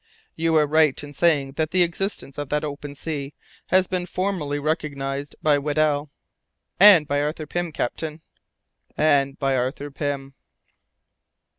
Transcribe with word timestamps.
You 0.35 0.53
were 0.53 0.65
right 0.65 1.03
in 1.03 1.13
saying 1.13 1.51
that 1.57 1.69
the 1.69 1.83
existence 1.83 2.39
of 2.39 2.49
that 2.49 2.63
open 2.63 2.95
sea 2.95 3.35
has 3.67 3.85
been 3.85 4.07
formally 4.07 4.57
recognized 4.57 5.35
by 5.43 5.59
Weddell." 5.59 6.09
"And 6.79 7.07
by 7.07 7.21
Arthur 7.21 7.45
Pym, 7.45 7.71
captain." 7.71 8.21
"And 8.97 9.37
by 9.37 9.55
Arthur 9.55 9.91
Pym." 9.91 10.33